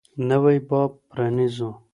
[0.29, 1.69] نوی باب پرانيزو.